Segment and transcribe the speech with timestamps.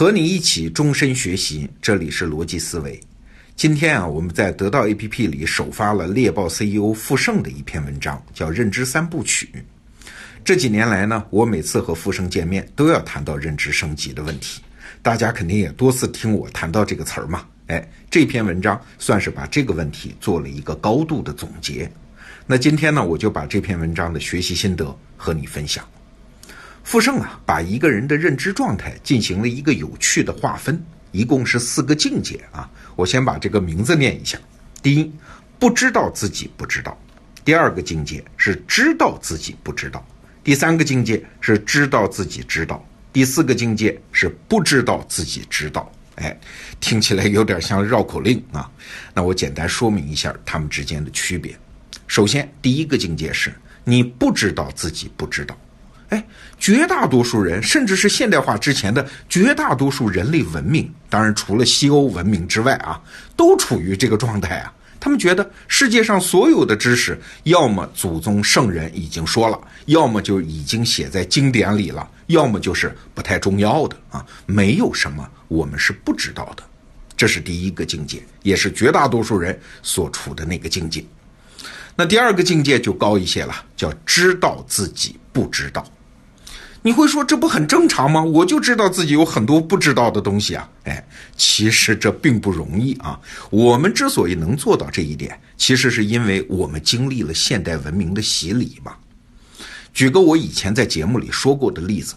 [0.00, 2.98] 和你一起终身学习，这里是逻辑思维。
[3.54, 9.50] 今天啊，我们在得到 APP 里首发了猎豹 CEO 傅盛的一篇文章，叫《认知三部曲》。
[10.42, 14.62] 这几年来呢，我每次和傅盛见面，都要谈到认知升级的问题。
[15.02, 17.44] 大家肯定也多次听我谈到这个词儿嘛。
[17.66, 21.92] 哎，这篇文章算是把这个问题做了一个高度的总结。
[22.46, 25.86] 那今天呢，我就把这篇文章的学习心得和你分享。
[26.82, 30.82] 傅盛啊，把一个人的认知状态进行了一个有趣的划分，
[31.12, 32.68] 一共是四个境界啊。
[32.96, 34.38] 我先把这个名字念一下：
[34.82, 35.12] 第一，
[35.58, 36.92] 不知道自己不知道；
[37.44, 40.00] 第二个境界是知道自己不知道；
[40.42, 45.90] 第三个境界是知道自己知道；第四个境界是不知道自己知道。
[46.16, 46.38] 哎，
[46.80, 48.68] 听起来有点像绕口令啊。
[49.14, 51.56] 那我简单说明一下他们之间的区别。
[52.08, 55.56] 首先，第一个境界是你不知道自己不知道。
[56.10, 56.24] 哎，
[56.58, 63.00] 绝大多数人，甚至是现代化之前的绝大多数人类文明，当然除了西欧文明之外啊，
[63.36, 64.72] 都处于这个状态啊。
[64.98, 74.26] 他们觉得世界上所有的知识，要么祖宗圣人已经说了，要么就已经写在经典里了，要么就是不太重要的啊。
[74.44, 76.62] 没有什么我们是不知道的，
[77.16, 81.02] 这是第一个境界，也是绝大多数人所处的那个境界。
[81.96, 85.86] 那第二个境界就高一些了，叫知道自己不知道。
[86.82, 88.22] 你会说这不很正常吗？
[88.22, 90.68] 我就知道自己有很多不知道的东西啊！
[90.84, 91.06] 哎，
[91.36, 93.20] 其实这并不容易啊。
[93.50, 98.94] 我们之所以能做到这一点，其实是因为我们经历了现代文明的洗礼嘛。
[99.92, 102.14] 举个我以前在节目里说过的例子。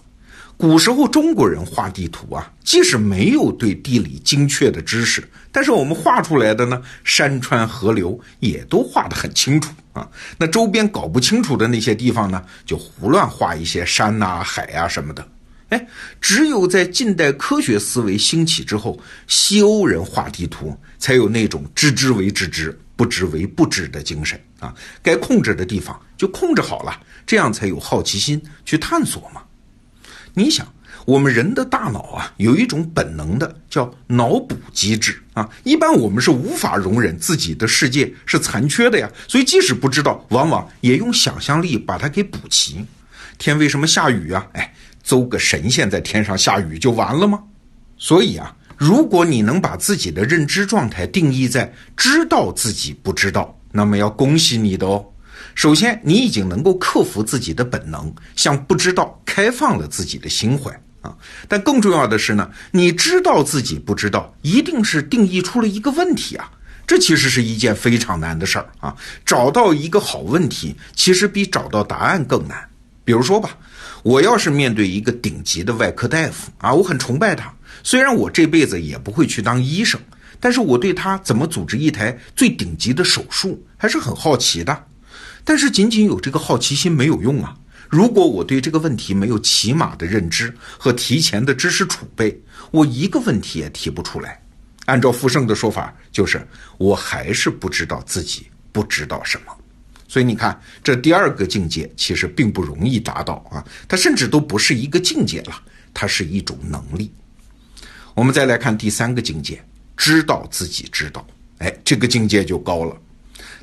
[0.63, 10.09] 古时候中国人画地图啊，即使没有对地理精确的知识，但是我们画出来的呢，山川河流也都画得很清楚啊。
[10.37, 15.27] 那周边搞不清楚的那些地方呢，就胡乱画一些山呐、海呀什么的。
[15.67, 15.87] 哎，
[16.21, 24.73] 只有在近代科学思维兴起之后，西欧人画地图才有那种知之为知之，不知为不知的精神啊。
[25.01, 29.41] 该控制的地方就控制好了，这样才有好奇心去探索嘛。
[30.35, 30.67] 你想，
[31.05, 35.47] 我们人的大脑啊，有一种本能的叫脑补机制啊。
[35.63, 42.83] 一般我们是无法容忍自己的世界是残缺的呀，所以即使不知道，往往也用想象力把它给补齐。
[43.37, 44.47] 天为什么下雨啊？
[44.53, 44.73] 哎，
[45.03, 47.43] 邹个神仙在天上下雨就完了吗？
[47.97, 55.05] 所以啊，如果你能把自己的认知状态定义在知道自己不知道，那么要恭喜你的哦。
[55.55, 60.71] 首先，你已经能够克服自己的本能，向不知道开放了自己的心怀
[61.01, 61.15] 啊。
[61.47, 66.51] 但更重要的是呢，你知道自己不知道，一定是定义出了一个问题啊。
[66.85, 68.95] 这其实是一件非常难的事儿啊。
[69.25, 72.57] 找到一个好问题，其实比找到答案更难。
[73.05, 73.57] 比如说吧，
[74.01, 79.99] 我要是面对一个顶级的外科大夫啊，我很崇拜他，虽然我这辈子也不会去当医生，
[80.39, 84.85] 但是我对他怎么组织一台最顶级的手术还是很好奇的。
[85.43, 87.57] 但是仅仅有这个好奇心没有用啊！
[87.89, 94.41] 如果我对这个问题没有起码的认知和提前的知识储备，我一个问题也提不出来。
[94.85, 96.45] 按照傅盛的说法，就是
[96.77, 99.55] 我还是不知道自己不知道什么。
[100.07, 103.63] 所以你看，这第二个境界其实并不容易达到啊！
[103.87, 105.61] 它甚至都不是一个境界了，
[105.93, 107.11] 它是一种能力。
[108.13, 109.63] 我们再来看第三个境界，
[109.97, 111.25] 知道自己知道，
[111.59, 112.95] 哎，这个境界就高了。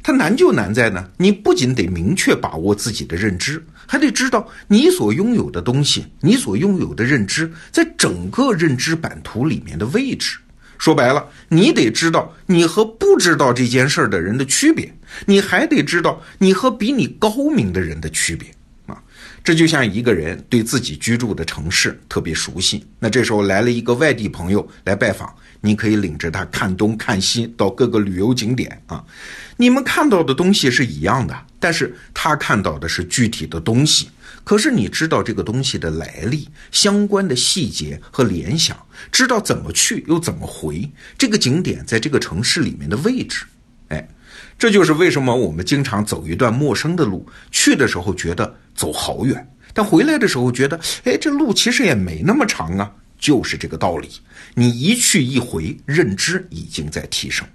[0.02, 10.38] 它难就难在呢，你不仅得明确把握自己的认知，还得知道你所拥有的东西，你所拥有的认知在整个认知版图里面的位置。
[10.78, 14.90] 说白了，你得知道你和不知道这件事儿的人的区别，
[15.26, 18.48] 你还得知道你和比你高明的人的区别
[18.86, 18.96] 啊。
[19.44, 25.30] 这就像一个人对自己居住的城市特别熟悉，那这时候来了一个外地朋友来拜访。
[25.60, 29.04] 你可以领着他看东看西，到各个旅游景点啊。
[29.56, 34.08] 你们看到的东西是一样的，但是他看到的是具体的东西。
[34.42, 38.74] 可是你知道这个东西的来历、相关的细节和联想，
[39.12, 43.44] 知道怎么去又怎么回，这个景点在这个城市里面的位置。
[43.88, 44.08] 哎，
[44.58, 52.90] 这就是为什么我们经常走一段陌生的路，去的时候觉得走好远，但回来的时候觉得，哎，这路其实也没那么长啊。
[53.20, 54.08] 就是这个道理，
[54.54, 57.46] 你一去一回，认知已经在提升。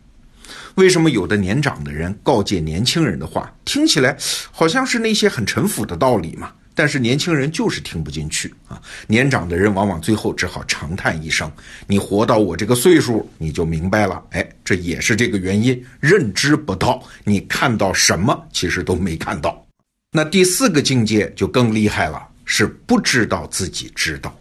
[0.75, 4.15] 为什么有的年长的人告诫年轻人的话，听起来
[4.51, 6.51] 好像是那些很陈腐的道理嘛？
[6.77, 8.81] 但是年轻人就是听不进去啊！
[9.07, 11.49] 年长的人往往最后只好长叹一声
[11.87, 19.65] ：“你活到我这个岁数，你就明白了。”哎，这也是这个原因，认知不到，你看到什么其实都没看到。
[20.11, 24.37] 那第四个境界就更厉害了，是不知道自己知道。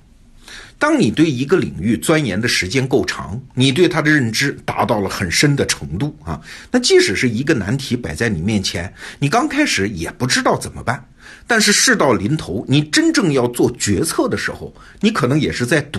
[0.84, 6.38] 当你对一个领域钻研的时间够长，你对它的认知达到了很深的程度啊，
[6.70, 11.02] 那即使是一个难题摆在你面前，你刚开始也不知道怎么办。
[11.46, 15.98] 但是事到临头，你真正要做决策的时候，你可能也是在赌，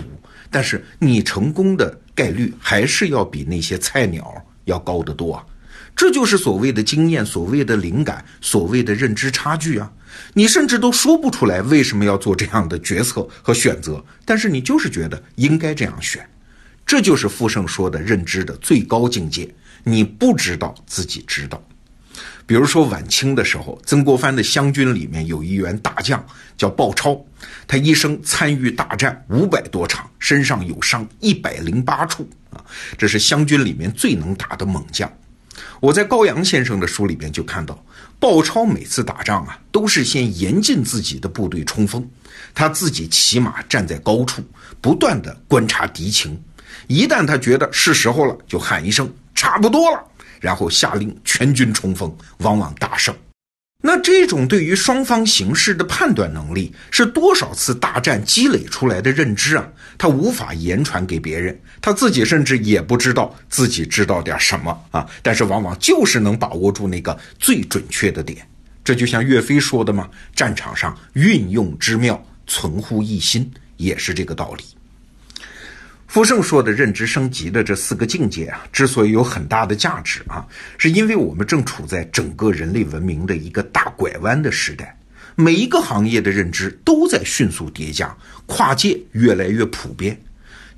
[0.52, 5.44] 但是你成功的概率还是要比那些菜鸟要高得多啊。
[5.96, 9.90] 这就是所谓的经验，所谓的灵感，所谓的认知差距啊！
[10.34, 16.28] 你甚至都说不出来为什么要做这样的决策和选择，但是你就是觉得应该这样选。
[16.84, 19.52] 这就是傅盛说的认知的最高境界。
[19.82, 21.62] 你不知道自己知道。
[22.44, 26.24] 比如说晚清的时候，曾国藩的湘军里面有一员大将
[26.56, 27.18] 叫鲍超，
[27.66, 32.62] 他一生参与大战五百多场，身上有伤一百零八处啊，
[32.98, 35.10] 这是湘军里面最能打的猛将。
[35.80, 37.84] 我在高阳先生的书里边就看到，
[38.18, 42.06] 鲍超每次打仗啊，都是先严禁自己的部队冲锋，
[42.54, 44.42] 他自己骑马站在高处，
[44.80, 46.42] 不断的观察敌情，
[46.86, 50.02] 一旦他觉得是时候了，就喊一声差不多了，
[50.40, 53.14] 然后下令全军冲锋，往往大胜。
[53.82, 59.68] 那这种对于双方形势的判断能力，是多少次大战积累出来的认知啊？
[59.96, 65.06] 他无法言传给别人，他自己甚至也不知道自己知道点什么啊！
[65.22, 68.46] 但是往往就是能把握住那个最准确的点。
[68.82, 74.64] 这就像岳飞说的嘛：“战场上运用之妙，存乎一心”，也是这个道理。
[76.06, 80.46] 傅盛说的认知升级的这四个境界啊，之所以有很大的价值啊，
[80.78, 84.96] 是因为我们正处在整个人类文明的一个大拐弯的时代，
[85.34, 88.16] 每一个行业的认知都在迅速叠加，
[88.46, 90.18] 跨界越来越普遍。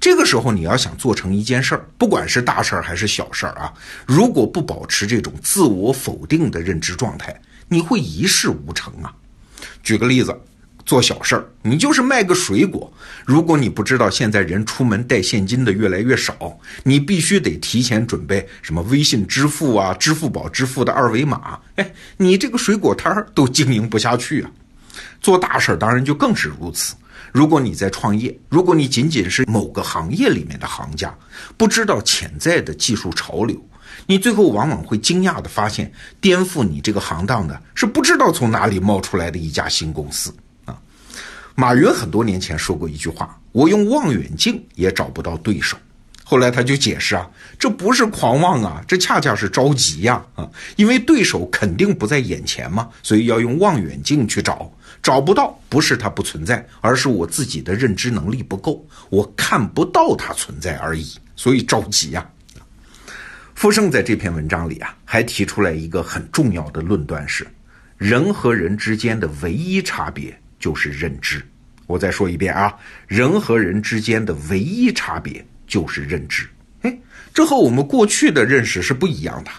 [0.00, 3.72] 这个时候，你要想做成一件事儿，不管是大事儿还是小事儿啊，
[4.06, 7.38] 如果不保持这种自我否定的认知状态，
[7.68, 9.14] 你会一事无成啊。
[9.82, 10.34] 举个例子。
[10.88, 12.90] 做小事儿，你就是卖个水果。
[13.26, 21.58] 如果你不知道现在人出门带现金的越来越少，你必须得提前准备什么微信支付啊、支付宝支付的二维码。
[21.74, 24.50] 哎，你这个水果摊儿都经营不下去啊。
[25.20, 26.94] 做大事儿当然就更是如此。
[27.32, 31.14] 如果你在创业，如果你仅仅是某个行业里面的行家，
[31.58, 33.62] 不知道潜在的技术潮流，
[34.06, 40.34] 你最后往往会惊讶的发现，颠覆你这个行当的是不知道从哪里冒出来的一家新公司。
[41.60, 45.76] 马云很多年前说过一句话：“我用望远镜也找不到对手。”
[46.22, 47.28] 后来他就解释啊，
[47.58, 50.48] 这不是狂妄啊，这恰恰是着急呀啊！
[50.76, 54.72] 因为对手肯定不在眼前嘛，所以要用望远镜去找。
[55.02, 61.12] 找不到不是它不存在，而是我自己的认知能力不够，我看不到它存在而已。
[61.34, 62.24] 所以着急呀。
[63.56, 67.44] 傅盛在这篇文章里啊，还提出来一个很重要的论断是：
[67.96, 70.40] 人和人之间的唯一差别。
[70.58, 71.42] 就是认知，
[71.86, 72.74] 我再说一遍啊，
[73.06, 76.48] 人和人之间的唯一差别就是认知。
[76.82, 76.98] 哎，
[77.32, 79.50] 这和我们过去的认识是不一样的。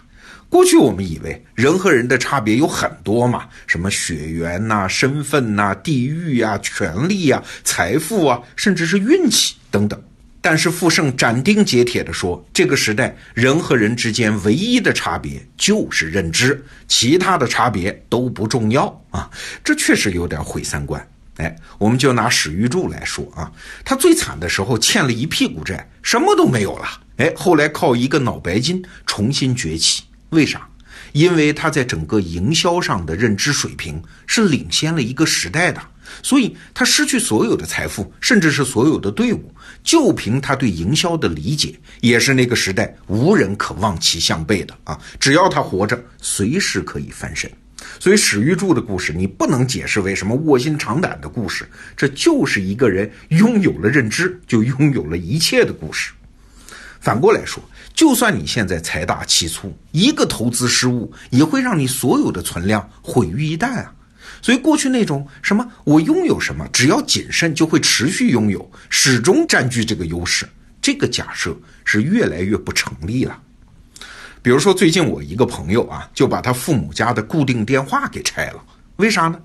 [0.50, 10.02] 过去我们以为人和人的差别有很多嘛，什么血缘呐、身份呐、地域啊、权利啊、财富啊，甚至是运气等等。
[10.42, 19.30] 但是傅盛斩钉截铁地说，这个时代人和人之间唯一的差别就是认知，其他的差别都不重要啊！
[19.64, 21.06] 这确实有点毁三观。
[21.38, 23.52] 哎，我们就拿史玉柱来说啊，
[23.84, 26.88] 他最惨的时候欠了一屁股债，什么都没有了。
[27.18, 30.68] 哎，后来靠一个脑白金重新崛起，为啥？
[31.12, 35.82] 因为他在整个营销上的认知水平是领先了一个时代的。
[36.22, 45.00] 所以他失去所有的财富，甚至是所有的队伍，就凭他对营销的理解，也是那个时代无人可望其项背的啊！
[45.20, 47.50] 只要他活着，随时可以翻身。
[48.00, 56.12] 所以史玉柱的故事，你不能解释为什么卧薪尝胆的故事，这就是一个人拥有了认知，就拥有了一切的故事。
[57.00, 57.64] 反过来说，
[57.94, 63.94] 就算你现在财大气粗，一个投资失误，也会让你所有的存量毁于一旦啊！
[64.42, 70.48] 所以，过去那种什么我拥有什么，只要谨慎就会持续拥有，始终占据这个优势，
[70.82, 73.40] 这个假设是越来越不成立了。
[74.42, 78.64] 比如说，最近我一个朋友啊，就把他父母家的固定电话给拆了。
[78.96, 79.40] 为啥呢？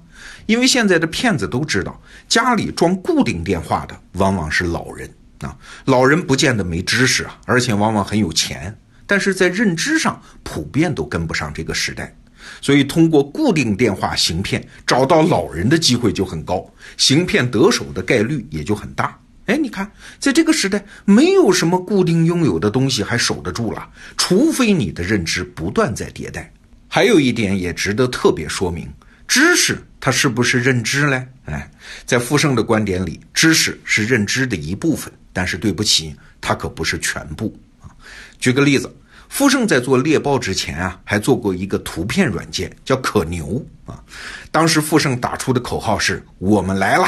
[0.46, 5.10] 因为现在的骗子都知道，家里装固定电话的往往是老人
[5.40, 8.76] 啊，老人不见得没知识啊，而且往往很有钱，
[9.06, 12.14] 但是在认知上普遍都跟不上这个时代。
[12.60, 16.64] 所以，通过固定电话行骗找到老人的机会就很高，
[16.96, 19.18] 行骗得手的概率也就很大。
[19.46, 23.86] 哎，你看，在这个时代，没有什么固定拥有的东西还守得住了，
[24.16, 26.50] 除非你的认知不断在迭代。
[26.88, 28.88] 还有一点也值得特别说明，
[29.28, 31.26] 知识它是不是认知嘞？
[31.44, 31.70] 哎，
[32.06, 37.90] 在傅盛的观点里，知识是认知的一部分，但是对不起，它可不是全部啊。
[38.38, 38.90] 举个例子，
[39.28, 44.00] 傅盛在做猎豹之前啊，还做过一个图片软件，叫可牛啊。
[44.50, 47.07] 当时傅盛打出的口号是“我们来了”，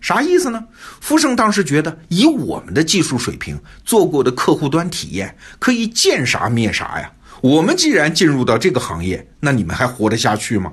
[0.00, 0.62] 啥意思呢？
[1.00, 7.10] 傅盛当时觉得，以我们的技术水平做过的客户端体验，可以见啥灭啥呀。
[7.40, 10.72] 我们既然进入到这个行业，那你们还活得下去吗？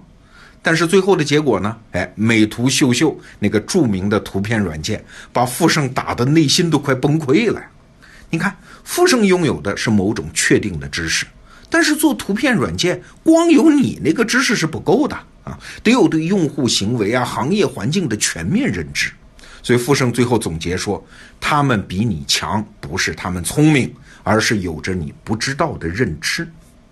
[0.63, 1.77] 但是最后的结果呢？
[1.91, 5.01] 哎，美图秀秀那个著名的图片软件，
[5.32, 7.62] 把富盛打的内心都快崩溃了。
[8.29, 11.25] 你看，富盛拥有的是某种确定的知识，
[11.69, 19.12] 但是做图片软件，光有你那个知识是不够的啊，得有对用户行为啊、行业环境的全面认知。
[19.63, 21.05] 所以富盛最后总结说，
[21.39, 23.93] 他们比你强，不是他们聪明，
[24.24, 26.48] 而是有着你不知道的认知。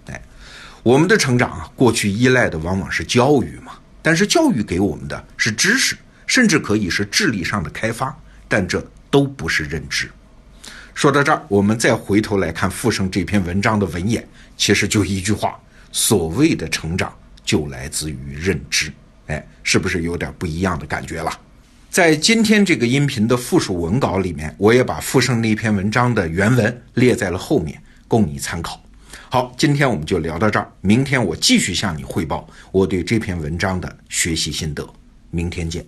[0.08, 0.22] 哎
[0.84, 8.16] 我们的成长啊，过去依赖的往往是教育嘛，但是教育给我们的是知识，甚至可以是智力上的开发，
[8.48, 10.10] 但这都不是认知。
[10.96, 15.60] 说到这儿，我们再回头来看傅盛这篇文章的文眼，其实就一句话：
[15.92, 18.92] 所谓的成长就来自于认知。
[19.28, 21.32] 哎，是不是有点不一样的感觉了？
[21.90, 28.82] 在今天这个音频的附属文稿里面，我也把傅盛那篇文章的原文列在了后面，供你参考。
[29.30, 30.72] 好，今天我们就聊到这儿。
[30.80, 34.88] 明天我继续向你汇报我对这篇文章的学习心得。
[35.30, 35.86] 明天见。